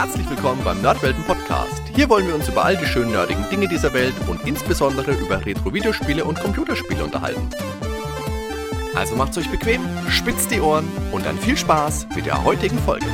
Herzlich 0.00 0.30
willkommen 0.30 0.62
beim 0.62 0.80
Nerdwelten 0.80 1.24
Podcast. 1.24 1.82
Hier 1.92 2.08
wollen 2.08 2.28
wir 2.28 2.36
uns 2.36 2.48
über 2.48 2.64
all 2.64 2.76
die 2.76 2.86
schönen 2.86 3.10
nerdigen 3.10 3.50
Dinge 3.50 3.66
dieser 3.66 3.92
Welt 3.92 4.14
und 4.28 4.46
insbesondere 4.46 5.10
über 5.10 5.44
Retro-Videospiele 5.44 6.24
und 6.24 6.38
Computerspiele 6.38 7.02
unterhalten. 7.02 7.50
Also 8.94 9.16
macht's 9.16 9.36
euch 9.38 9.50
bequem, 9.50 9.82
spitzt 10.08 10.52
die 10.52 10.60
Ohren 10.60 10.88
und 11.10 11.26
dann 11.26 11.36
viel 11.36 11.56
Spaß 11.56 12.06
mit 12.14 12.26
der 12.26 12.44
heutigen 12.44 12.78
Folge. 12.78 13.06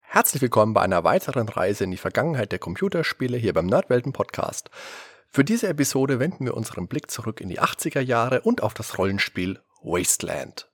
Herzlich 0.00 0.40
willkommen 0.40 0.72
bei 0.72 0.80
einer 0.80 1.04
weiteren 1.04 1.50
Reise 1.50 1.84
in 1.84 1.90
die 1.90 1.98
Vergangenheit 1.98 2.50
der 2.50 2.60
Computerspiele 2.60 3.36
hier 3.36 3.52
beim 3.52 3.66
Nerdwelten 3.66 4.14
Podcast. 4.14 4.70
Für 5.28 5.44
diese 5.44 5.68
Episode 5.68 6.18
wenden 6.18 6.46
wir 6.46 6.54
unseren 6.54 6.88
Blick 6.88 7.10
zurück 7.10 7.42
in 7.42 7.50
die 7.50 7.60
80er 7.60 8.00
Jahre 8.00 8.40
und 8.40 8.62
auf 8.62 8.72
das 8.72 8.96
Rollenspiel 8.96 9.60
Wasteland. 9.82 10.69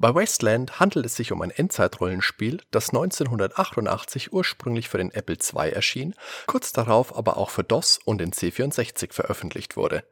Bei 0.00 0.14
Wasteland 0.14 0.78
handelt 0.78 1.06
es 1.06 1.16
sich 1.16 1.32
um 1.32 1.42
ein 1.42 1.50
Endzeitrollenspiel, 1.50 2.62
das 2.70 2.90
1988 2.90 4.32
ursprünglich 4.32 4.88
für 4.88 4.98
den 4.98 5.10
Apple 5.10 5.34
II 5.34 5.72
erschien, 5.72 6.14
kurz 6.46 6.72
darauf 6.72 7.16
aber 7.16 7.36
auch 7.36 7.50
für 7.50 7.64
DOS 7.64 7.98
und 8.04 8.18
den 8.18 8.30
C64 8.30 9.12
veröffentlicht 9.12 9.76
wurde. 9.76 10.04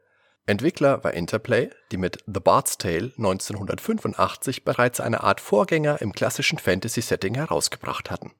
Entwickler 0.45 1.05
war 1.05 1.13
Interplay, 1.13 1.69
die 1.93 1.97
mit 1.97 2.17
The 2.25 2.41
Bard's 2.41 2.77
Tale 2.77 3.13
1985 3.15 4.65
bereits 4.65 4.99
eine 4.99 5.23
Art 5.23 5.39
Vorgänger 5.39 6.01
im 6.01 6.11
klassischen 6.11 6.59
Fantasy-Setting 6.59 7.35
herausgebracht 7.35 8.11
hatten. 8.11 8.33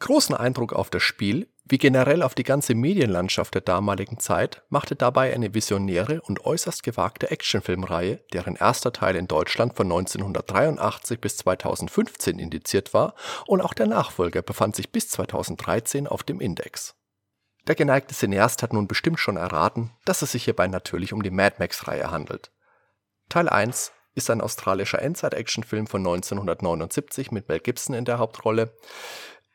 Großen 0.00 0.34
Eindruck 0.34 0.72
auf 0.72 0.90
das 0.90 1.02
Spiel 1.02 1.48
wie 1.66 1.78
generell 1.78 2.22
auf 2.22 2.34
die 2.34 2.42
ganze 2.42 2.74
Medienlandschaft 2.74 3.54
der 3.54 3.62
damaligen 3.62 4.18
Zeit 4.18 4.62
machte 4.68 4.96
dabei 4.96 5.32
eine 5.32 5.54
visionäre 5.54 6.20
und 6.20 6.44
äußerst 6.44 6.82
gewagte 6.82 7.30
Actionfilmreihe, 7.30 8.20
deren 8.34 8.56
erster 8.56 8.92
Teil 8.92 9.16
in 9.16 9.28
Deutschland 9.28 9.74
von 9.74 9.86
1983 9.86 11.20
bis 11.22 11.38
2015 11.38 12.38
indiziert 12.38 12.92
war 12.92 13.14
und 13.46 13.62
auch 13.62 13.72
der 13.72 13.86
Nachfolger 13.86 14.42
befand 14.42 14.76
sich 14.76 14.92
bis 14.92 15.08
2013 15.08 16.06
auf 16.06 16.22
dem 16.22 16.38
Index. 16.38 16.96
Der 17.66 17.74
geneigte 17.74 18.14
Cineast 18.14 18.62
hat 18.62 18.74
nun 18.74 18.86
bestimmt 18.86 19.18
schon 19.18 19.38
erraten, 19.38 19.90
dass 20.04 20.20
es 20.20 20.32
sich 20.32 20.44
hierbei 20.44 20.66
natürlich 20.66 21.14
um 21.14 21.22
die 21.22 21.30
Mad 21.30 21.56
Max-Reihe 21.58 22.10
handelt. 22.10 22.52
Teil 23.30 23.48
1 23.48 23.90
ist 24.14 24.28
ein 24.28 24.42
australischer 24.42 25.00
Endzeit-Actionfilm 25.00 25.86
von 25.86 26.02
1979 26.02 27.32
mit 27.32 27.48
Mel 27.48 27.60
Gibson 27.60 27.94
in 27.94 28.04
der 28.04 28.18
Hauptrolle 28.18 28.76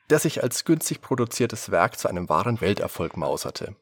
der 0.10 0.20
sich 0.20 0.44
als 0.44 0.66
günstig 0.66 1.02
produziertes 1.02 1.72
Werk 1.72 1.98
zu 1.98 2.08
einem 2.08 2.30
wahren 2.30 2.62
Welterfolg 2.62 3.18
mauserte. 3.18 3.76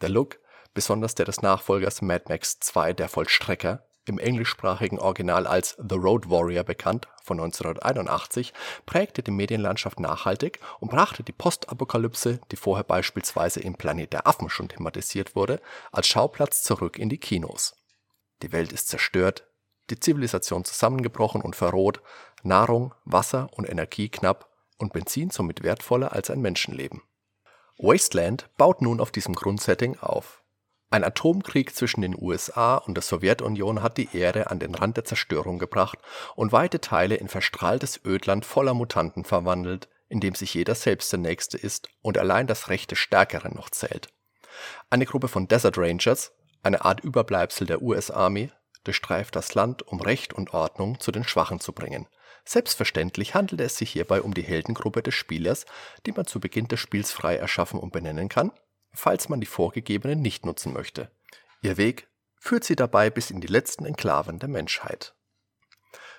Der 0.00 0.08
Look, 0.08 0.38
besonders 0.72 1.14
der 1.14 1.26
des 1.26 1.42
Nachfolgers 1.42 2.02
Mad 2.02 2.24
Max 2.28 2.58
2 2.60 2.94
Der 2.94 3.08
Vollstrecker, 3.08 3.86
im 4.06 4.18
englischsprachigen 4.18 4.98
Original 4.98 5.46
als 5.46 5.76
The 5.78 5.94
Road 5.94 6.28
Warrior 6.28 6.64
bekannt, 6.64 7.08
von 7.22 7.40
1981, 7.40 8.52
prägte 8.84 9.22
die 9.22 9.30
Medienlandschaft 9.30 9.98
nachhaltig 9.98 10.60
und 10.78 10.90
brachte 10.90 11.22
die 11.22 11.32
Postapokalypse, 11.32 12.40
die 12.50 12.56
vorher 12.56 12.84
beispielsweise 12.84 13.60
im 13.60 13.74
Planet 13.76 14.12
der 14.12 14.26
Affen 14.26 14.50
schon 14.50 14.68
thematisiert 14.68 15.34
wurde, 15.34 15.60
als 15.90 16.06
Schauplatz 16.06 16.62
zurück 16.62 16.98
in 16.98 17.08
die 17.08 17.18
Kinos. 17.18 17.76
Die 18.42 18.52
Welt 18.52 18.72
ist 18.72 18.88
zerstört, 18.88 19.46
die 19.90 19.98
Zivilisation 20.00 20.64
zusammengebrochen 20.64 21.40
und 21.40 21.56
verroht, 21.56 22.02
Nahrung, 22.42 22.94
Wasser 23.04 23.48
und 23.52 23.68
Energie 23.68 24.10
knapp 24.10 24.53
und 24.78 24.92
Benzin 24.92 25.30
somit 25.30 25.62
wertvoller 25.62 26.12
als 26.12 26.30
ein 26.30 26.40
Menschenleben. 26.40 27.02
Wasteland 27.78 28.48
baut 28.56 28.82
nun 28.82 29.00
auf 29.00 29.10
diesem 29.10 29.34
Grundsetting 29.34 29.98
auf. 29.98 30.42
Ein 30.90 31.02
Atomkrieg 31.02 31.74
zwischen 31.74 32.02
den 32.02 32.16
USA 32.16 32.76
und 32.76 32.94
der 32.94 33.02
Sowjetunion 33.02 33.82
hat 33.82 33.98
die 33.98 34.16
Erde 34.16 34.50
an 34.50 34.60
den 34.60 34.74
Rand 34.74 34.96
der 34.96 35.04
Zerstörung 35.04 35.58
gebracht 35.58 35.98
und 36.36 36.52
weite 36.52 36.80
Teile 36.80 37.16
in 37.16 37.28
verstrahltes 37.28 38.00
Ödland 38.04 38.44
voller 38.44 38.74
Mutanten 38.74 39.24
verwandelt, 39.24 39.88
in 40.08 40.20
dem 40.20 40.36
sich 40.36 40.54
jeder 40.54 40.76
selbst 40.76 41.10
der 41.10 41.18
Nächste 41.18 41.58
ist 41.58 41.88
und 42.00 42.16
allein 42.16 42.46
das 42.46 42.68
Recht 42.68 42.92
des 42.92 42.98
Stärkeren 42.98 43.54
noch 43.54 43.70
zählt. 43.70 44.08
Eine 44.88 45.06
Gruppe 45.06 45.26
von 45.26 45.48
Desert 45.48 45.78
Rangers, 45.78 46.32
eine 46.62 46.84
Art 46.84 47.00
Überbleibsel 47.00 47.66
der 47.66 47.82
US-Army, 47.82 48.52
durchstreift 48.84 49.34
das 49.34 49.54
Land, 49.54 49.82
um 49.82 50.00
Recht 50.00 50.32
und 50.32 50.54
Ordnung 50.54 51.00
zu 51.00 51.10
den 51.10 51.24
Schwachen 51.24 51.58
zu 51.58 51.72
bringen– 51.72 52.06
Selbstverständlich 52.44 53.34
handelt 53.34 53.60
es 53.60 53.76
sich 53.76 53.90
hierbei 53.90 54.20
um 54.20 54.34
die 54.34 54.42
Heldengruppe 54.42 55.02
des 55.02 55.14
Spielers, 55.14 55.64
die 56.04 56.12
man 56.12 56.26
zu 56.26 56.40
Beginn 56.40 56.68
des 56.68 56.80
Spiels 56.80 57.10
frei 57.10 57.36
erschaffen 57.36 57.80
und 57.80 57.92
benennen 57.92 58.28
kann, 58.28 58.52
falls 58.92 59.28
man 59.28 59.40
die 59.40 59.46
vorgegebenen 59.46 60.20
nicht 60.20 60.44
nutzen 60.44 60.72
möchte. 60.72 61.10
Ihr 61.62 61.76
Weg 61.76 62.08
führt 62.38 62.64
sie 62.64 62.76
dabei 62.76 63.08
bis 63.08 63.30
in 63.30 63.40
die 63.40 63.46
letzten 63.46 63.86
Enklaven 63.86 64.38
der 64.38 64.50
Menschheit. 64.50 65.14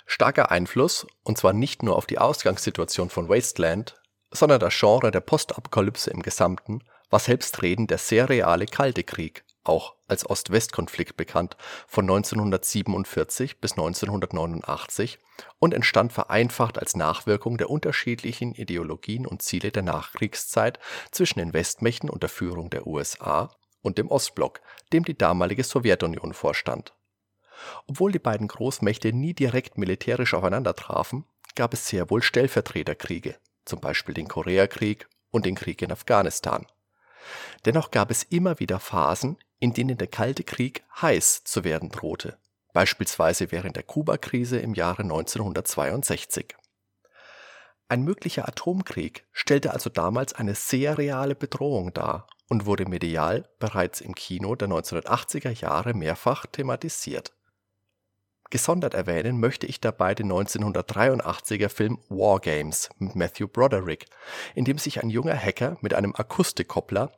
Starker 0.08 0.52
Einfluss, 0.52 1.06
und 1.24 1.38
zwar 1.38 1.54
nicht 1.54 1.84
nur 1.84 1.96
auf 1.96 2.08
die 2.08 2.18
Ausgangssituation 2.18 3.10
von 3.10 3.30
Wasteland, 3.30 3.96
sondern 4.32 4.60
das 4.60 4.78
Genre 4.78 5.12
der 5.12 5.20
Postapokalypse 5.20 6.10
im 6.10 6.22
Gesamten, 6.22 6.84
war 7.10 7.20
selbstredend 7.20 7.92
der 7.92 7.98
sehr 8.00 8.30
reale 8.30 8.66
Kalte 8.66 9.04
Krieg, 9.04 9.46
auch 9.66 9.96
als 10.08 10.30
Ost-West-Konflikt 10.30 11.18
bekannt, 11.18 11.58
von 11.88 12.06
1947 12.06 13.60
bis 13.60 13.72
1989 13.74 15.20
und 15.60 15.74
entstand 15.74 16.14
vereinfacht 16.14 16.78
als 16.80 16.96
Nachwirkung 16.96 17.58
der 17.58 17.70
unterschiedlichen 17.70 18.54
Ideologien 18.54 19.26
und 19.26 19.42
Ziele 19.42 19.72
der 19.72 19.84
Nachkriegszeit 19.84 20.80
zwischen 21.12 21.40
den 21.40 21.54
Westmächten 21.54 22.10
unter 22.10 22.30
Führung 22.30 22.70
der 22.70 22.88
USA 22.88 23.52
und 23.82 23.98
dem 23.98 24.10
Ostblock, 24.10 24.62
dem 24.94 25.04
die 25.04 25.18
damalige 25.18 25.64
Sowjetunion 25.64 26.34
vorstand. 26.34 26.94
Obwohl 27.88 28.12
die 28.12 28.20
beiden 28.20 28.48
Großmächte 28.48 29.14
nie 29.14 29.34
direkt 29.34 29.78
militärisch 29.78 30.34
aufeinander 30.34 30.76
trafen, 30.76 31.26
gab 31.56 31.74
es 31.74 31.88
sehr 31.88 32.10
wohl 32.10 32.22
Stellvertreterkriege, 32.22 33.36
zum 33.64 33.80
Beispiel 33.80 34.14
den 34.14 34.28
Koreakrieg 34.28 35.08
und 35.32 35.46
den 35.46 35.56
Krieg 35.56 35.82
in 35.82 35.92
Afghanistan. 35.92 36.66
Dennoch 37.66 37.92
gab 37.92 38.12
es 38.12 38.24
immer 38.24 38.60
wieder 38.60 38.80
Phasen, 38.80 39.38
in 39.60 39.74
denen 39.74 39.98
der 39.98 40.08
Kalte 40.08 40.44
Krieg 40.44 40.84
heiß 41.02 41.44
zu 41.44 41.64
werden 41.64 41.90
drohte, 41.90 42.38
beispielsweise 42.74 43.52
während 43.52 43.76
der 43.76 43.84
Kubakrise 43.84 44.60
im 44.60 44.74
Jahre 44.74 45.04
1962. 45.04 46.56
Ein 47.88 48.04
möglicher 48.04 48.48
Atomkrieg 48.48 49.28
stellte 49.32 49.72
also 49.72 49.90
damals 49.90 50.34
eine 50.34 50.56
sehr 50.56 50.98
reale 50.98 51.36
Bedrohung 51.36 51.94
dar 51.94 52.28
und 52.50 52.66
wurde 52.66 52.86
medial 52.86 53.48
bereits 53.60 54.02
im 54.02 54.16
Kino 54.16 54.56
der 54.56 54.70
1980er 54.70 55.52
Jahre 55.52 55.94
mehrfach 55.94 56.46
thematisiert. 56.48 57.34
Gesondert 58.52 58.94
erwähnen 58.94 59.40
möchte 59.40 59.66
ich 59.66 59.82
dabei 59.82 60.14
den 60.14 60.32
1983er 60.32 61.70
Film 61.70 62.00
War 62.10 62.40
Games 62.40 62.90
mit 63.00 63.16
Matthew 63.16 63.48
Broderick, 63.48 64.06
in 64.54 64.66
dem 64.66 64.78
sich 64.78 65.02
ein 65.02 65.10
junger 65.10 65.36
Hacker 65.36 65.78
mit 65.82 65.96
einem 65.96 66.14
Akustikkoppler, 66.16 67.12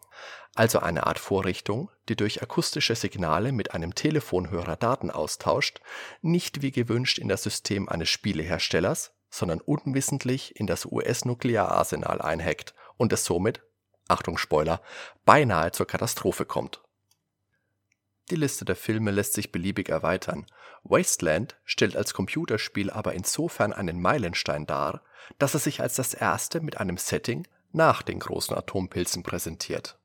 also 0.55 0.79
eine 0.79 1.05
Art 1.05 1.19
Vorrichtung, 1.19 1.91
die 2.07 2.15
durch 2.15 2.41
akustische 2.41 2.95
Signale 2.95 3.51
mit 3.51 3.73
einem 3.73 3.93
Telefonhörer 3.93 4.77
Daten 4.77 5.11
austauscht, 5.11 5.81
nicht 6.21 6.61
wie 6.61 6.71
gewünscht 6.71 7.19
in 7.19 7.27
das 7.27 7.43
System 7.43 7.89
eines 7.89 8.09
Spieleherstellers, 8.09 9.11
sondern 9.29 9.59
unwissentlich 9.59 10.57
in 10.57 10.65
das 10.65 10.85
US-Nukleararsenal 10.85 12.21
einhackt 12.21 12.73
und 12.95 13.11
es 13.11 13.25
somit, 13.25 13.61
Achtung 14.07 14.37
Spoiler, 14.37 14.81
beinahe 15.25 15.73
zur 15.73 15.85
Katastrophe 15.85 16.45
kommt 16.45 16.81
die 18.29 18.35
Liste 18.35 18.65
der 18.65 18.75
Filme 18.75 19.11
lässt 19.11 19.33
sich 19.33 19.51
beliebig 19.51 19.89
erweitern. 19.89 20.45
Wasteland 20.83 21.57
stellt 21.65 21.95
als 21.95 22.13
Computerspiel 22.13 22.89
aber 22.89 23.13
insofern 23.13 23.73
einen 23.73 24.01
Meilenstein 24.01 24.65
dar, 24.65 25.01
dass 25.39 25.53
es 25.53 25.63
sich 25.63 25.81
als 25.81 25.95
das 25.95 26.13
erste 26.13 26.61
mit 26.61 26.77
einem 26.77 26.97
Setting 26.97 27.47
nach 27.71 28.01
den 28.01 28.19
großen 28.19 28.55
Atompilzen 28.55 29.23
präsentiert. 29.23 29.97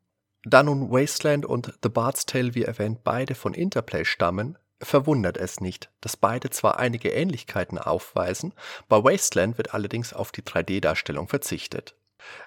Da 0.44 0.62
nun 0.62 0.90
Wasteland 0.90 1.46
und 1.46 1.72
The 1.82 1.88
Bard's 1.88 2.26
Tale 2.26 2.54
wie 2.54 2.64
erwähnt 2.64 3.04
beide 3.04 3.34
von 3.34 3.54
Interplay 3.54 4.04
stammen, 4.04 4.58
verwundert 4.80 5.36
es 5.36 5.60
nicht, 5.60 5.90
dass 6.00 6.16
beide 6.16 6.50
zwar 6.50 6.78
einige 6.78 7.10
Ähnlichkeiten 7.10 7.78
aufweisen, 7.78 8.52
bei 8.88 9.02
Wasteland 9.04 9.56
wird 9.56 9.75
allerdings 9.75 10.12
auf 10.12 10.32
die 10.32 10.42
3D-Darstellung 10.42 11.28
verzichtet. 11.28 11.94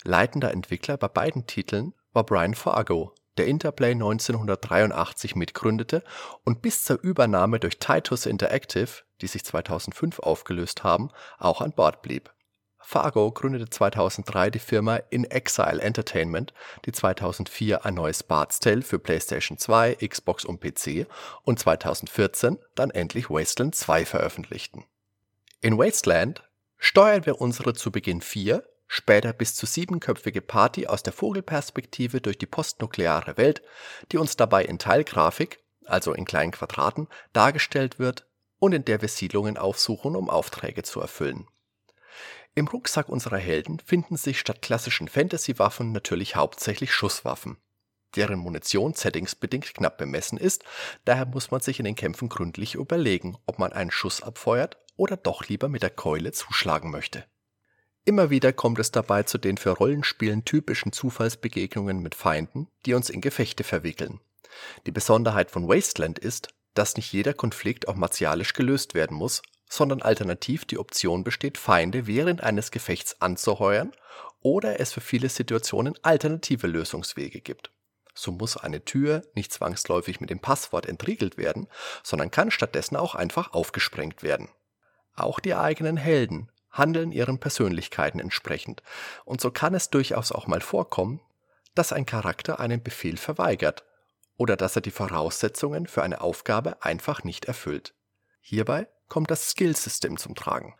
Leitender 0.03 0.51
Entwickler 0.51 0.97
bei 0.97 1.07
beiden 1.07 1.47
Titeln 1.47 1.93
war 2.11 2.25
Brian 2.25 2.55
Fargo, 2.55 3.13
der 3.37 3.47
Interplay 3.47 3.91
1983 3.91 5.35
mitgründete 5.35 6.03
und 6.43 6.61
bis 6.61 6.83
zur 6.83 6.99
Übernahme 7.01 7.59
durch 7.59 7.79
Titus 7.79 8.25
Interactive, 8.25 9.03
die 9.21 9.27
sich 9.27 9.43
2005 9.45 10.19
aufgelöst 10.19 10.83
haben, 10.83 11.09
auch 11.37 11.61
an 11.61 11.71
Bord 11.71 12.01
blieb. 12.01 12.31
Fargo 12.87 13.31
gründete 13.31 13.67
2003 13.67 14.51
die 14.51 14.59
Firma 14.59 14.97
In 15.09 15.23
Exile 15.23 15.81
Entertainment, 15.81 16.53
die 16.85 16.91
2004 16.91 17.83
ein 17.83 17.95
neues 17.95 18.21
Bard's 18.21 18.59
Tale 18.59 18.83
für 18.83 18.99
PlayStation 18.99 19.57
2, 19.57 19.95
Xbox 20.07 20.45
und 20.45 20.61
PC 20.61 21.07
und 21.41 21.57
2014 21.57 22.59
dann 22.75 22.91
endlich 22.91 23.31
Wasteland 23.31 23.73
2 23.73 24.05
veröffentlichten. 24.05 24.85
In 25.61 25.79
Wasteland 25.79 26.43
steuern 26.77 27.25
wir 27.25 27.41
unsere 27.41 27.73
zu 27.73 27.91
Beginn 27.91 28.21
vier 28.21 28.63
später 28.87 29.33
bis 29.33 29.55
zu 29.55 29.65
siebenköpfige 29.65 30.41
Party 30.41 30.87
aus 30.87 31.03
der 31.03 31.13
Vogelperspektive 31.13 32.21
durch 32.21 32.37
die 32.37 32.45
postnukleare 32.45 33.37
Welt, 33.37 33.61
die 34.11 34.17
uns 34.17 34.37
dabei 34.37 34.65
in 34.65 34.79
Teilgrafik, 34.79 35.59
also 35.85 36.13
in 36.13 36.25
kleinen 36.25 36.51
Quadraten, 36.51 37.07
dargestellt 37.33 37.99
wird 37.99 38.27
und 38.59 38.73
in 38.73 38.85
der 38.85 39.01
wir 39.01 39.09
Siedlungen 39.09 39.57
aufsuchen, 39.57 40.15
um 40.15 40.29
Aufträge 40.29 40.83
zu 40.83 40.99
erfüllen. 41.01 41.47
Im 42.53 42.67
Rucksack 42.67 43.09
unserer 43.09 43.37
Helden 43.37 43.79
finden 43.79 44.15
sich 44.15 44.39
statt 44.39 44.61
klassischen 44.61 45.09
Fantasy-Waffen 45.09 45.91
natürlich 45.91 46.37
hauptsächlich 46.37 46.93
Schusswaffen, 46.93 47.57
deren 48.15 48.39
Munition 48.39 48.93
settingsbedingt 48.93 49.73
knapp 49.73 49.97
bemessen 49.97 50.37
ist, 50.37 50.63
daher 51.03 51.25
muss 51.25 51.51
man 51.51 51.59
sich 51.59 51.79
in 51.79 51.85
den 51.85 51.95
Kämpfen 51.95 52.29
gründlich 52.29 52.75
überlegen, 52.75 53.37
ob 53.45 53.59
man 53.59 53.73
einen 53.73 53.91
Schuss 53.91 54.23
abfeuert 54.23 54.77
oder 54.95 55.17
doch 55.17 55.47
lieber 55.47 55.67
mit 55.67 55.83
der 55.83 55.89
Keule 55.89 56.31
zuschlagen 56.31 56.91
möchte. 56.91 57.25
Immer 58.07 58.29
wieder 58.29 58.53
kommt 58.53 58.77
es 58.77 58.91
dabei 58.91 59.23
zu 59.23 59.39
den 59.39 59.57
für 59.57 59.71
Rollenspielen 59.71 60.45
typischen 60.45 60.91
Zufallsbegegnungen 60.91 62.03
mit 62.03 62.13
Feinden, 62.13 62.67
die 62.85 62.93
uns 62.93 63.09
in 63.09 63.19
Gefechte 63.19 63.63
verwickeln. 63.63 64.19
Die 64.85 64.91
Besonderheit 64.91 65.49
von 65.49 65.67
Wasteland 65.67 66.19
ist, 66.19 66.49
dass 66.75 66.97
nicht 66.97 67.11
jeder 67.11 67.33
Konflikt 67.33 67.87
auch 67.87 67.95
martialisch 67.95 68.53
gelöst 68.53 68.93
werden 68.93 69.17
muss, 69.17 69.41
sondern 69.67 70.03
alternativ 70.03 70.65
die 70.65 70.77
Option 70.77 71.23
besteht, 71.23 71.57
Feinde 71.57 72.05
während 72.05 72.43
eines 72.43 72.69
Gefechts 72.69 73.19
anzuheuern 73.21 73.91
oder 74.39 74.79
es 74.79 74.93
für 74.93 75.01
viele 75.01 75.29
Situationen 75.29 75.95
alternative 76.03 76.67
Lösungswege 76.67 77.41
gibt. 77.41 77.71
So 78.13 78.31
muss 78.31 78.55
eine 78.55 78.85
Tür 78.85 79.23
nicht 79.33 79.51
zwangsläufig 79.51 80.21
mit 80.21 80.29
dem 80.29 80.39
Passwort 80.39 80.85
entriegelt 80.85 81.37
werden, 81.37 81.67
sondern 82.03 82.29
kann 82.29 82.51
stattdessen 82.51 82.95
auch 82.97 83.15
einfach 83.15 83.53
aufgesprengt 83.53 84.21
werden. 84.21 84.49
Auch 85.15 85.39
die 85.39 85.55
eigenen 85.55 85.97
Helden 85.97 86.51
handeln 86.77 87.11
ihren 87.11 87.39
Persönlichkeiten 87.39 88.19
entsprechend, 88.19 88.83
und 89.25 89.41
so 89.41 89.51
kann 89.51 89.73
es 89.73 89.89
durchaus 89.89 90.31
auch 90.31 90.47
mal 90.47 90.61
vorkommen, 90.61 91.19
dass 91.73 91.93
ein 91.93 92.05
Charakter 92.05 92.59
einen 92.59 92.81
Befehl 92.81 93.17
verweigert 93.17 93.83
oder 94.37 94.55
dass 94.55 94.75
er 94.75 94.81
die 94.81 94.91
Voraussetzungen 94.91 95.87
für 95.87 96.03
eine 96.03 96.21
Aufgabe 96.21 96.81
einfach 96.83 97.23
nicht 97.23 97.45
erfüllt. 97.45 97.93
Hierbei 98.41 98.87
kommt 99.07 99.31
das 99.31 99.49
Skillsystem 99.49 100.17
zum 100.17 100.35
Tragen. 100.35 100.75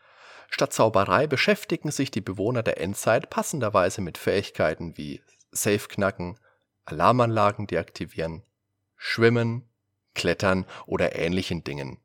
Statt 0.50 0.74
Zauberei 0.74 1.28
beschäftigen 1.28 1.92
sich 1.92 2.12
die 2.12 2.22
Bewohner 2.22 2.64
der 2.64 2.80
Endzeit 2.80 3.30
passenderweise 3.30 4.02
mit 4.02 4.18
Fähigkeiten 4.18 4.98
wie 4.98 5.22
Safe 5.52 5.88
knacken, 5.88 6.40
Alarmanlagen 6.86 7.68
deaktivieren, 7.68 8.44
Schwimmen, 8.96 9.68
Klettern 10.14 10.66
oder 10.86 11.16
ähnlichen 11.16 11.64
Dingen. 11.64 12.00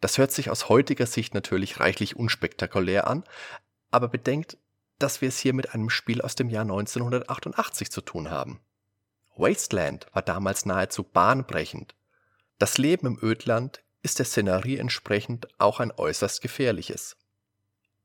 Das 0.00 0.18
hört 0.18 0.30
sich 0.30 0.50
aus 0.50 0.68
heutiger 0.68 1.06
Sicht 1.06 1.34
natürlich 1.34 1.80
reichlich 1.80 2.16
unspektakulär 2.16 3.08
an, 3.08 3.24
aber 3.90 4.08
bedenkt, 4.08 4.56
dass 4.98 5.20
wir 5.20 5.28
es 5.28 5.38
hier 5.38 5.54
mit 5.54 5.74
einem 5.74 5.90
Spiel 5.90 6.22
aus 6.22 6.34
dem 6.34 6.48
Jahr 6.50 6.62
1988 6.62 7.90
zu 7.90 8.00
tun 8.00 8.30
haben. 8.30 8.60
Wasteland 9.36 10.06
war 10.12 10.22
damals 10.22 10.66
nahezu 10.66 11.04
bahnbrechend. 11.04 11.94
Das 12.58 12.78
Leben 12.78 13.06
im 13.06 13.18
Ödland 13.22 13.82
ist 14.02 14.18
der 14.18 14.26
Szenerie 14.26 14.78
entsprechend 14.78 15.48
auch 15.58 15.80
ein 15.80 15.92
äußerst 15.92 16.42
gefährliches. 16.42 17.16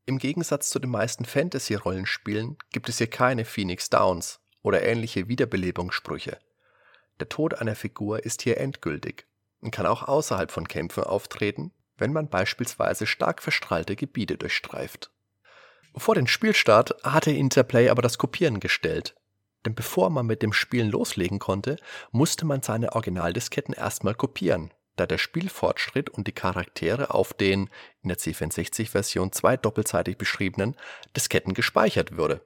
Im 0.05 0.17
Gegensatz 0.17 0.69
zu 0.69 0.79
den 0.79 0.91
meisten 0.91 1.25
Fantasy-Rollenspielen 1.25 2.57
gibt 2.71 2.89
es 2.89 2.97
hier 2.97 3.09
keine 3.09 3.45
Phoenix 3.45 3.89
Downs 3.89 4.39
oder 4.61 4.83
ähnliche 4.83 5.27
Wiederbelebungssprüche. 5.27 6.37
Der 7.19 7.29
Tod 7.29 7.55
einer 7.55 7.75
Figur 7.75 8.23
ist 8.23 8.41
hier 8.41 8.57
endgültig 8.57 9.25
und 9.61 9.71
kann 9.71 9.85
auch 9.85 10.03
außerhalb 10.03 10.51
von 10.51 10.67
Kämpfen 10.67 11.03
auftreten, 11.03 11.71
wenn 11.97 12.13
man 12.13 12.29
beispielsweise 12.29 13.05
stark 13.05 13.41
verstrahlte 13.41 13.95
Gebiete 13.95 14.37
durchstreift. 14.37 15.11
Vor 15.95 16.15
den 16.15 16.27
Spielstart 16.27 16.95
hatte 17.03 17.31
Interplay 17.31 17.89
aber 17.89 18.01
das 18.01 18.17
Kopieren 18.17 18.59
gestellt, 18.59 19.15
denn 19.65 19.75
bevor 19.75 20.09
man 20.09 20.25
mit 20.25 20.41
dem 20.41 20.53
Spielen 20.53 20.89
loslegen 20.89 21.39
konnte, 21.39 21.77
musste 22.11 22.45
man 22.45 22.61
seine 22.61 22.93
Originaldisketten 22.93 23.73
erstmal 23.73 24.15
kopieren, 24.15 24.73
da 24.95 25.05
der 25.05 25.17
Spielfortschritt 25.17 26.09
und 26.09 26.27
die 26.27 26.33
Charaktere 26.33 27.13
auf 27.13 27.33
den 27.33 27.69
in 28.01 28.09
der 28.09 28.17
C64-Version 28.17 29.31
zwei 29.31 29.55
doppelseitig 29.55 30.17
beschriebenen 30.17 30.75
Disketten 31.15 31.53
gespeichert 31.53 32.17
würde. 32.17 32.41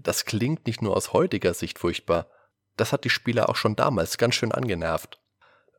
Das 0.00 0.24
klingt 0.24 0.66
nicht 0.66 0.80
nur 0.80 0.96
aus 0.96 1.12
heutiger 1.12 1.52
Sicht 1.52 1.78
furchtbar, 1.78 2.28
das 2.76 2.92
hat 2.92 3.04
die 3.04 3.10
Spieler 3.10 3.48
auch 3.50 3.56
schon 3.56 3.76
damals 3.76 4.16
ganz 4.16 4.34
schön 4.34 4.52
angenervt. 4.52 5.20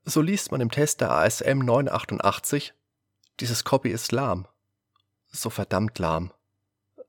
So 0.06 0.22
liest 0.22 0.52
man 0.52 0.62
im 0.62 0.72
Test 0.72 1.02
der 1.02 1.12
ASM 1.12 1.60
988, 1.60 2.74
dieses 3.40 3.64
Copy 3.64 3.90
ist 3.90 4.12
lahm. 4.12 4.48
So 5.32 5.50
verdammt 5.50 5.98
lahm 6.00 6.32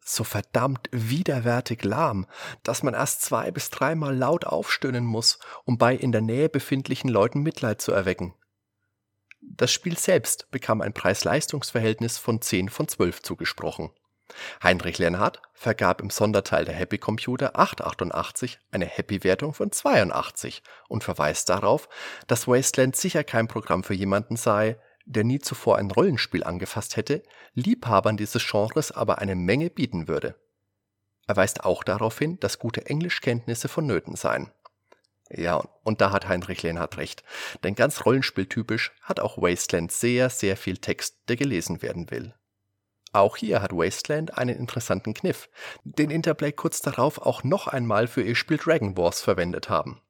so 0.05 0.23
verdammt 0.23 0.88
widerwärtig 0.93 1.82
lahm, 1.82 2.26
dass 2.62 2.82
man 2.82 2.94
erst 2.94 3.23
zwei 3.23 3.50
bis 3.50 3.70
dreimal 3.70 4.14
laut 4.14 4.44
aufstöhnen 4.44 5.05
muss, 5.05 5.38
um 5.64 5.79
bei 5.79 5.94
in 5.94 6.12
der 6.12 6.20
Nähe 6.20 6.49
befindlichen 6.49 7.08
Leuten 7.08 7.43
Mitleid 7.43 7.81
zu 7.81 7.93
erwecken. 7.93 8.35
Das 9.40 9.73
Spiel 9.73 9.99
selbst 9.99 10.50
bekam 10.50 10.81
ein 10.81 10.93
Preis-Leistungs-Verhältnis 10.93 12.19
von 12.19 12.40
10 12.40 12.69
von 12.69 12.88
12 12.88 13.23
zugesprochen. 13.23 13.90
Heinrich 14.62 14.99
Lernhardt 14.99 15.41
vergab 15.53 16.00
im 16.00 16.11
Sonderteil 16.11 16.65
der 16.65 16.75
Happy 16.75 16.99
Computer 16.99 17.59
888 17.59 18.59
eine 18.71 18.87
Happy-Wertung 18.87 19.55
von 19.55 19.71
82 19.71 20.62
und 20.88 21.05
verweist 21.05 21.49
darauf, 21.49 21.88
dass 22.26 22.49
Wasteland 22.49 22.97
sicher 22.97 23.25
kein 23.25 23.49
Programm 23.49 23.85
für 23.85 23.94
jemanden 23.94 24.37
sei, 24.37 24.79
der 25.06 25.25
nie 25.25 25.38
zuvor 25.38 25.76
ein 25.76 25.91
Rollenspiel 25.91 26.44
angefasst 26.44 26.97
hätte, 26.97 27.23
Liebhabern 27.53 28.17
dieses 28.17 28.47
Genres 28.47 28.91
aber 28.93 29.19
eine 29.19 29.35
Menge 29.35 29.71
bieten 29.71 30.09
würde. 30.09 30.37
Er 31.26 31.37
weist 31.37 31.65
auch 31.65 31.85
darauf 31.85 32.19
hin, 32.19 32.38
dass 32.41 32.59
gute 32.59 32.87
Englischkenntnisse 32.87 33.69
vonnöten 33.69 34.17
seien. 34.17 34.50
Ja, 35.31 35.56
und 35.82 36.00
da 36.00 36.11
hat 36.11 36.29
Heinrich 36.29 36.62
Lehnhardt 36.62 36.99
recht, 36.99 37.25
denn 37.62 37.75
ganz 37.75 38.05
rollenspieltypisch 38.05 38.93
hat 39.03 39.21
auch 39.21 39.38
Wasteland 39.38 39.91
sehr, 39.91 40.29
sehr 40.29 40.56
viel 40.56 40.79
Text, 40.79 41.17
der 41.29 41.37
gelesen 41.37 41.81
werden 41.82 42.11
will. 42.11 42.35
Auch 43.14 43.37
hier 43.37 43.62
hat 43.62 43.70
Wasteland 43.70 44.37
einen 44.37 44.58
interessanten 44.58 45.14
Kniff, 45.14 45.49
den 45.84 46.11
Interplay 46.11 46.50
kurz 46.50 46.81
darauf 46.81 47.19
auch 47.19 47.44
noch 47.44 47.69
einmal 47.69 48.08
für 48.08 48.22
ihr 48.22 48.34
Spiel 48.34 48.56
Dragon 48.56 48.96
Wars 48.96 49.20
verwendet 49.20 49.69
haben. 49.70 50.00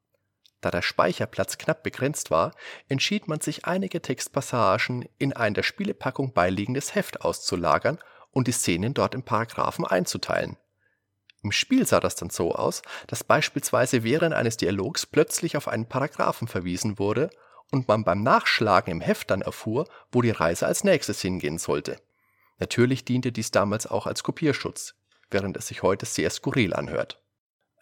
Da 0.62 0.70
der 0.70 0.80
Speicherplatz 0.80 1.58
knapp 1.58 1.82
begrenzt 1.82 2.30
war, 2.30 2.52
entschied 2.88 3.28
man 3.28 3.42
sich 3.42 3.66
einige 3.66 4.00
Textpassagen 4.00 5.06
in 5.18 5.34
ein 5.34 5.52
der 5.52 5.62
Spielepackung 5.62 6.32
beiliegendes 6.32 6.94
Heft 6.94 7.20
auszulagern 7.20 7.98
und 8.30 8.48
die 8.48 8.52
Szenen 8.52 8.94
dort 8.94 9.14
in 9.14 9.22
Paragraphen 9.22 9.84
einzuteilen. 9.84 10.56
Im 11.42 11.52
Spiel 11.52 11.86
sah 11.86 12.00
das 12.00 12.14
dann 12.14 12.30
so 12.30 12.54
aus, 12.54 12.80
dass 13.06 13.22
beispielsweise 13.22 14.02
während 14.02 14.34
eines 14.34 14.56
Dialogs 14.56 15.04
plötzlich 15.04 15.58
auf 15.58 15.68
einen 15.68 15.90
Paragraphen 15.90 16.48
verwiesen 16.48 16.98
wurde 16.98 17.28
und 17.70 17.86
man 17.86 18.02
beim 18.02 18.22
Nachschlagen 18.22 18.92
im 18.92 19.02
Heft 19.02 19.30
dann 19.30 19.42
erfuhr, 19.42 19.86
wo 20.10 20.22
die 20.22 20.30
Reise 20.30 20.66
als 20.66 20.84
nächstes 20.84 21.20
hingehen 21.20 21.58
sollte. 21.58 21.98
Natürlich 22.58 23.04
diente 23.04 23.32
dies 23.32 23.50
damals 23.50 23.86
auch 23.86 24.06
als 24.06 24.22
Kopierschutz, 24.22 24.94
während 25.30 25.56
es 25.56 25.66
sich 25.66 25.82
heute 25.82 26.06
sehr 26.06 26.30
skurril 26.30 26.74
anhört. 26.74 27.20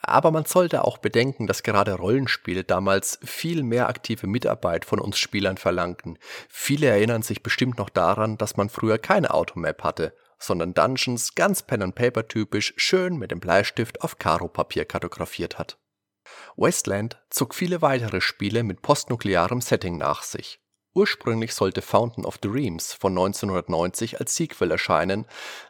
Aber 0.05 0.33
man 0.33 0.45
sollte 0.45 0.85
auch 0.85 0.99
bedenken, 0.99 1.47
dass 1.47 1.62
gerade 1.62 1.95
Rollenspiele 1.95 2.64
damals 2.64 3.21
viel 3.23 3.62
mehr 3.62 3.88
aktive 3.88 4.26
Mitarbeit 4.26 4.85
von 4.85 4.99
uns 4.99 5.19
Spielern 5.19 5.59
verlangten. 5.59 6.19
Viele 6.49 6.88
erinnern 6.88 7.23
sich 7.23 7.43
bestimmt 7.43 7.79
noch 7.79 7.88
daran, 7.88 8.37
dass 8.37 8.57
man 8.57 8.69
früher 8.69 8.99
keine 8.99 9.33
Automap 9.33 9.85
hatte, 9.85 10.17
sondern 10.41 10.75
Dungeons 10.75 11.37
ganz 11.37 11.62
Pen-and-Paper 11.62 12.26
typisch 12.26 12.75
schön 12.76 13.17
mit 13.17 13.31
dem 13.31 13.38
Bleistift 13.38 14.02
auf 14.02 14.19
Karo-Papier 14.19 14.85
kartografiert 14.87 15.59
hat. 15.59 15.79
Wasteland 16.57 17.23
zog 17.31 17.55
viele 17.55 17.81
weitere 17.81 18.21
Spiele 18.21 18.64
mit 18.64 18.83
postnuklearem 18.83 19.61
Setting 19.61 19.99
nach 19.99 20.23
sich. 20.23 20.62
Ursprünglich 20.95 21.55
sollte 21.55 21.81
Fountain 21.81 22.27
of 22.27 22.37
Dreams 22.37 22.93
von 22.93 23.13
1990 23.13 24.21
als 24.21 24.35
Sequel 24.35 24.71
erscheinen, 24.71 25.25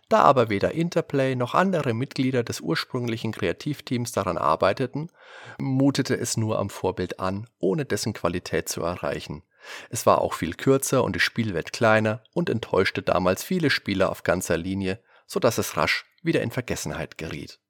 da 0.09 0.23
aber 0.23 0.49
weder 0.51 0.73
Interplay 0.73 1.37
noch 1.37 1.55
andere 1.55 1.95
Mitglieder 1.95 2.43
des 2.43 2.61
ursprünglichen 2.61 3.31
Kreativteams 3.31 4.11
daran 4.11 4.37
arbeiteten, 4.37 5.11
mutete 5.59 6.17
es 6.17 6.37
nur 6.37 6.59
am 6.59 6.71
Vorbild 6.71 7.21
an, 7.21 7.49
ohne 7.61 7.85
dessen 7.85 8.15
Qualität 8.15 8.69
zu 8.69 8.83
erreichen. 8.83 9.45
Es 9.91 10.07
war 10.07 10.21
auch 10.21 10.35
viel 10.35 10.55
kürzer 10.55 11.05
und 11.05 11.15
die 11.15 11.21
Spielwelt 11.21 11.73
kleiner 11.73 12.25
und 12.35 12.51
enttäuschte 12.51 13.01
damals 13.01 13.45
viele 13.45 13.71
Spieler 13.71 14.11
auf 14.11 14.25
ganzer 14.25 14.57
Linie, 14.57 15.01
so 15.27 15.39
dass 15.39 15.59
es 15.59 15.77
rasch 15.77 16.05
wieder 16.23 16.43
in 16.43 16.51
Vergessenheit 16.51 17.17
geriet. 17.17 17.61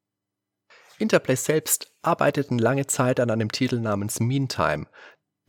Interplay 0.98 1.36
selbst 1.36 1.92
arbeiteten 2.00 2.58
lange 2.58 2.86
Zeit 2.86 3.20
an 3.20 3.30
einem 3.30 3.52
Titel 3.52 3.80
namens 3.80 4.20
Meantime, 4.20 4.86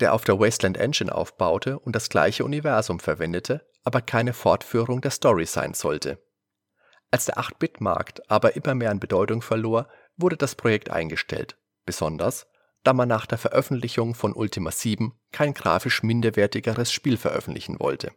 der 0.03 0.13
auf 0.13 0.25
der 0.25 0.37
Wasteland 0.37 0.77
Engine 0.77 1.15
aufbaute 1.15 1.79
und 1.79 1.95
das 1.95 2.09
gleiche 2.09 2.43
Universum 2.43 2.99
verwendete, 2.99 3.65
aber 3.85 4.01
keine 4.01 4.33
Fortführung 4.33 4.99
der 4.99 5.11
Story 5.11 5.45
sein 5.45 5.73
sollte. 5.73 6.21
Als 7.09 7.23
der 7.23 7.37
8-Bit-Markt 7.37 8.29
aber 8.29 8.57
immer 8.57 8.75
mehr 8.75 8.91
an 8.91 8.99
Bedeutung 8.99 9.41
verlor, 9.41 9.87
wurde 10.17 10.35
das 10.35 10.55
Projekt 10.55 10.89
eingestellt, 10.89 11.55
besonders 11.85 12.47
da 12.83 12.91
man 12.91 13.07
nach 13.07 13.25
der 13.25 13.37
Veröffentlichung 13.37 14.13
von 14.13 14.33
Ultima 14.33 14.71
7 14.71 15.13
kein 15.31 15.53
grafisch 15.53 16.03
minderwertigeres 16.03 16.91
Spiel 16.91 17.15
veröffentlichen 17.15 17.79
wollte. 17.79 18.11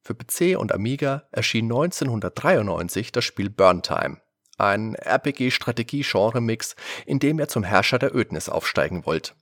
Für 0.00 0.14
PC 0.14 0.58
und 0.58 0.72
Amiga 0.72 1.28
erschien 1.30 1.66
1993 1.66 3.12
das 3.12 3.22
Spiel 3.22 3.50
Burntime, 3.50 4.22
ein 4.56 4.94
RPG-Strategie-Genre-Mix, 4.94 6.74
in 7.04 7.18
dem 7.18 7.38
er 7.38 7.48
zum 7.48 7.64
Herrscher 7.64 7.98
der 7.98 8.16
Ödnis 8.16 8.48
aufsteigen 8.48 9.04
wollte 9.04 9.34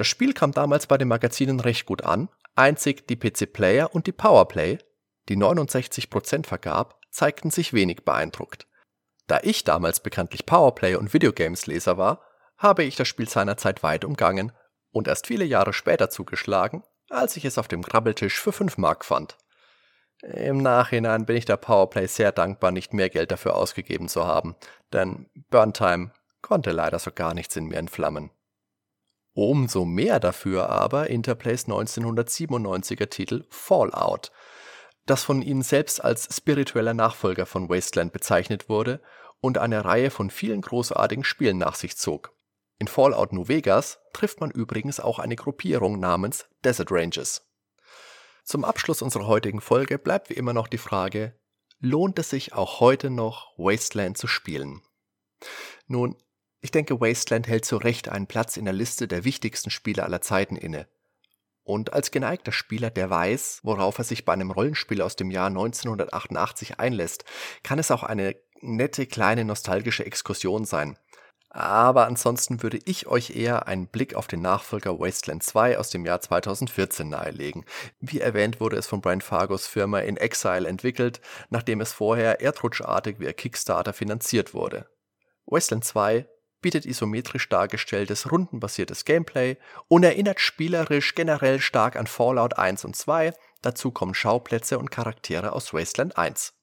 das 0.00 0.08
Spiel 0.08 0.32
kam 0.32 0.52
damals 0.52 0.86
bei 0.86 0.98
den 0.98 1.08
Magazinen 1.08 1.60
recht 1.60 1.86
gut 1.86 2.02
an, 2.02 2.28
Einzig 2.56 3.06
die 3.06 3.16
PC 3.16 3.52
Player 3.52 3.94
und 3.94 4.06
die 4.06 4.12
Powerplay, 4.12 4.78
die 5.28 5.36
69% 5.36 6.46
vergab, 6.46 7.00
zeigten 7.10 7.50
sich 7.50 7.72
wenig 7.72 8.04
beeindruckt. 8.04 8.66
Da 9.26 9.40
ich 9.42 9.64
damals 9.64 10.00
bekanntlich 10.00 10.46
Powerplay 10.46 10.96
und 10.96 11.14
Videogames-Leser 11.14 11.96
war, 11.96 12.22
habe 12.58 12.82
ich 12.82 12.96
das 12.96 13.08
Spiel 13.08 13.28
seinerzeit 13.28 13.82
weit 13.82 14.04
umgangen 14.04 14.52
und 14.90 15.06
erst 15.06 15.26
viele 15.26 15.44
Jahre 15.44 15.72
später 15.72 16.10
zugeschlagen, 16.10 16.82
als 17.08 17.36
ich 17.36 17.44
es 17.44 17.58
auf 17.58 17.68
dem 17.68 17.82
Krabbeltisch 17.82 18.40
für 18.40 18.52
5 18.52 18.76
Mark 18.76 19.04
fand. 19.04 19.38
Im 20.22 20.58
Nachhinein 20.58 21.24
bin 21.24 21.36
ich 21.36 21.44
der 21.44 21.56
Powerplay 21.56 22.06
sehr 22.06 22.32
dankbar, 22.32 22.72
nicht 22.72 22.92
mehr 22.92 23.08
Geld 23.08 23.30
dafür 23.30 23.54
ausgegeben 23.54 24.08
zu 24.08 24.26
haben, 24.26 24.56
denn 24.92 25.30
Burntime 25.50 26.12
konnte 26.42 26.72
leider 26.72 26.98
so 26.98 27.10
gar 27.10 27.32
nichts 27.32 27.56
in 27.56 27.66
mir 27.66 27.76
entflammen. 27.76 28.30
Umso 29.32 29.84
mehr 29.84 30.18
dafür 30.18 30.68
aber 30.68 31.08
Interplays 31.08 31.66
1997er 31.66 33.08
Titel 33.08 33.44
Fallout, 33.48 34.32
das 35.06 35.22
von 35.22 35.40
ihnen 35.42 35.62
selbst 35.62 36.04
als 36.04 36.28
spiritueller 36.34 36.94
Nachfolger 36.94 37.46
von 37.46 37.68
Wasteland 37.68 38.12
bezeichnet 38.12 38.68
wurde 38.68 39.00
und 39.40 39.58
eine 39.58 39.84
Reihe 39.84 40.10
von 40.10 40.30
vielen 40.30 40.60
großartigen 40.60 41.24
Spielen 41.24 41.58
nach 41.58 41.74
sich 41.74 41.96
zog. 41.96 42.32
In 42.78 42.88
Fallout 42.88 43.32
New 43.32 43.46
Vegas 43.48 44.00
trifft 44.12 44.40
man 44.40 44.50
übrigens 44.50 45.00
auch 45.00 45.18
eine 45.18 45.36
Gruppierung 45.36 46.00
namens 46.00 46.46
Desert 46.64 46.90
Rangers. 46.90 47.46
Zum 48.42 48.64
Abschluss 48.64 49.02
unserer 49.02 49.26
heutigen 49.26 49.60
Folge 49.60 49.98
bleibt 49.98 50.30
wie 50.30 50.34
immer 50.34 50.52
noch 50.52 50.66
die 50.66 50.78
Frage, 50.78 51.38
lohnt 51.78 52.18
es 52.18 52.30
sich 52.30 52.52
auch 52.52 52.80
heute 52.80 53.10
noch 53.10 53.52
Wasteland 53.58 54.18
zu 54.18 54.26
spielen? 54.26 54.82
Nun, 55.86 56.16
ich 56.60 56.70
denke, 56.70 57.00
Wasteland 57.00 57.48
hält 57.48 57.64
zu 57.64 57.76
Recht 57.76 58.08
einen 58.08 58.26
Platz 58.26 58.56
in 58.56 58.64
der 58.64 58.74
Liste 58.74 59.08
der 59.08 59.24
wichtigsten 59.24 59.70
Spiele 59.70 60.02
aller 60.04 60.20
Zeiten 60.20 60.56
inne. 60.56 60.86
Und 61.62 61.92
als 61.92 62.10
geneigter 62.10 62.52
Spieler, 62.52 62.90
der 62.90 63.10
weiß, 63.10 63.60
worauf 63.62 63.98
er 63.98 64.04
sich 64.04 64.24
bei 64.24 64.32
einem 64.32 64.50
Rollenspiel 64.50 65.02
aus 65.02 65.16
dem 65.16 65.30
Jahr 65.30 65.46
1988 65.46 66.80
einlässt, 66.80 67.24
kann 67.62 67.78
es 67.78 67.90
auch 67.90 68.02
eine 68.02 68.36
nette 68.60 69.06
kleine 69.06 69.44
nostalgische 69.44 70.04
Exkursion 70.04 70.64
sein. 70.64 70.98
Aber 71.52 72.06
ansonsten 72.06 72.62
würde 72.62 72.78
ich 72.84 73.08
euch 73.08 73.30
eher 73.30 73.66
einen 73.66 73.88
Blick 73.88 74.14
auf 74.14 74.28
den 74.28 74.40
Nachfolger 74.40 75.00
Wasteland 75.00 75.42
2 75.42 75.78
aus 75.78 75.90
dem 75.90 76.06
Jahr 76.06 76.20
2014 76.20 77.08
nahelegen. 77.08 77.64
Wie 77.98 78.20
erwähnt 78.20 78.60
wurde 78.60 78.76
es 78.76 78.86
von 78.86 79.00
Brian 79.00 79.20
Fargos 79.20 79.66
Firma 79.66 79.98
In 79.98 80.16
Exile 80.16 80.68
entwickelt, 80.68 81.20
nachdem 81.48 81.80
es 81.80 81.92
vorher 81.92 82.40
erdrutschartig 82.40 83.18
via 83.18 83.32
Kickstarter 83.32 83.92
finanziert 83.92 84.54
wurde. 84.54 84.88
Wasteland 85.46 85.84
2 85.84 86.28
bietet 86.60 86.86
isometrisch 86.86 87.48
dargestelltes, 87.48 88.30
rundenbasiertes 88.30 89.04
Gameplay 89.04 89.56
und 89.88 90.02
erinnert 90.02 90.40
spielerisch 90.40 91.14
generell 91.14 91.60
stark 91.60 91.96
an 91.96 92.06
Fallout 92.06 92.58
1 92.58 92.84
und 92.84 92.96
2, 92.96 93.32
dazu 93.62 93.90
kommen 93.90 94.14
Schauplätze 94.14 94.78
und 94.78 94.90
Charaktere 94.90 95.52
aus 95.52 95.72
Wasteland 95.72 96.16
1. 96.16 96.54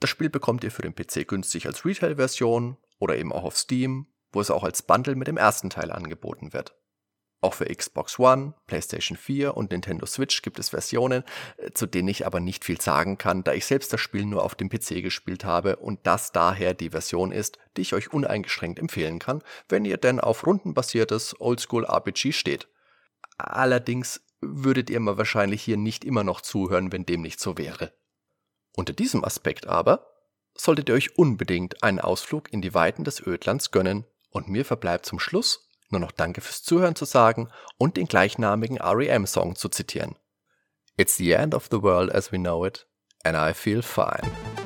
Das 0.00 0.10
Spiel 0.10 0.30
bekommt 0.30 0.64
ihr 0.64 0.70
für 0.70 0.82
den 0.82 0.94
PC 0.94 1.26
günstig 1.26 1.66
als 1.66 1.84
Retail-Version 1.84 2.76
oder 2.98 3.16
eben 3.16 3.32
auch 3.32 3.44
auf 3.44 3.56
Steam, 3.56 4.06
wo 4.32 4.40
es 4.40 4.50
auch 4.50 4.64
als 4.64 4.82
Bundle 4.82 5.16
mit 5.16 5.28
dem 5.28 5.36
ersten 5.36 5.70
Teil 5.70 5.90
angeboten 5.90 6.52
wird. 6.52 6.76
Auch 7.40 7.54
für 7.54 7.66
Xbox 7.66 8.18
One, 8.18 8.54
PlayStation 8.66 9.16
4 9.16 9.56
und 9.56 9.70
Nintendo 9.70 10.06
Switch 10.06 10.42
gibt 10.42 10.58
es 10.58 10.70
Versionen, 10.70 11.22
äh, 11.58 11.70
zu 11.72 11.86
denen 11.86 12.08
ich 12.08 12.26
aber 12.26 12.40
nicht 12.40 12.64
viel 12.64 12.80
sagen 12.80 13.16
kann, 13.16 13.44
da 13.44 13.52
ich 13.52 13.64
selbst 13.64 13.92
das 13.92 14.00
Spiel 14.00 14.24
nur 14.24 14.42
auf 14.42 14.56
dem 14.56 14.68
PC 14.68 15.02
gespielt 15.02 15.44
habe 15.44 15.76
und 15.76 16.00
das 16.02 16.32
daher 16.32 16.74
die 16.74 16.90
Version 16.90 17.30
ist, 17.30 17.58
die 17.76 17.82
ich 17.82 17.94
euch 17.94 18.12
uneingeschränkt 18.12 18.80
empfehlen 18.80 19.20
kann, 19.20 19.42
wenn 19.68 19.84
ihr 19.84 19.98
denn 19.98 20.18
auf 20.18 20.46
rundenbasiertes 20.46 21.40
Oldschool 21.40 21.84
RPG 21.84 22.32
steht. 22.32 22.66
Allerdings 23.36 24.20
würdet 24.40 24.90
ihr 24.90 24.98
mir 24.98 25.16
wahrscheinlich 25.16 25.62
hier 25.62 25.76
nicht 25.76 26.04
immer 26.04 26.24
noch 26.24 26.40
zuhören, 26.40 26.90
wenn 26.90 27.06
dem 27.06 27.22
nicht 27.22 27.38
so 27.38 27.56
wäre. 27.56 27.92
Unter 28.74 28.92
diesem 28.92 29.24
Aspekt 29.24 29.66
aber 29.66 30.06
solltet 30.56 30.88
ihr 30.88 30.94
euch 30.96 31.16
unbedingt 31.16 31.84
einen 31.84 32.00
Ausflug 32.00 32.52
in 32.52 32.62
die 32.62 32.74
Weiten 32.74 33.04
des 33.04 33.24
Ödlands 33.24 33.70
gönnen 33.70 34.06
und 34.30 34.48
mir 34.48 34.64
verbleibt 34.64 35.06
zum 35.06 35.20
Schluss 35.20 35.67
nur 35.90 36.00
noch 36.00 36.12
Danke 36.12 36.40
fürs 36.40 36.62
Zuhören 36.62 36.94
zu 36.94 37.04
sagen 37.04 37.48
und 37.78 37.96
den 37.96 38.06
gleichnamigen 38.06 38.78
REM-Song 38.78 39.56
zu 39.56 39.68
zitieren. 39.68 40.16
It's 40.96 41.16
the 41.16 41.32
end 41.32 41.54
of 41.54 41.68
the 41.70 41.82
world 41.82 42.14
as 42.14 42.32
we 42.32 42.38
know 42.38 42.64
it, 42.64 42.86
and 43.24 43.36
I 43.36 43.54
feel 43.54 43.82
fine. 43.82 44.57